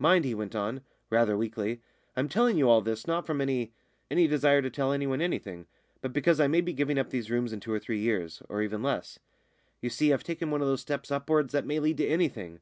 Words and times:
"Mind," 0.00 0.24
he 0.24 0.34
went 0.34 0.56
on, 0.56 0.80
rather 1.10 1.36
weakly, 1.36 1.80
"I'm 2.16 2.28
telling 2.28 2.58
you 2.58 2.68
all 2.68 2.80
this 2.80 3.06
not 3.06 3.24
from 3.24 3.40
any 3.40 3.72
any 4.10 4.26
desire 4.26 4.60
to 4.62 4.68
tell 4.68 4.92
anyone 4.92 5.20
anything, 5.20 5.68
but 6.00 6.12
because 6.12 6.40
I 6.40 6.48
may 6.48 6.60
be 6.60 6.72
giving 6.72 6.98
up 6.98 7.10
these 7.10 7.30
rooms 7.30 7.52
in 7.52 7.60
two 7.60 7.72
or 7.72 7.78
three 7.78 8.00
years, 8.00 8.42
or 8.48 8.62
even 8.62 8.82
less. 8.82 9.20
You 9.80 9.88
see, 9.88 10.12
I've 10.12 10.24
taken 10.24 10.50
one 10.50 10.60
of 10.60 10.66
those 10.66 10.80
steps 10.80 11.12
upwards 11.12 11.52
that 11.52 11.66
may 11.66 11.78
lead 11.78 11.98
to 11.98 12.06
anything. 12.08 12.58